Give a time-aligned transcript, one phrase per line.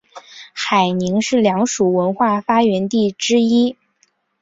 [0.55, 3.77] 海宁是良渚文化发源地之一。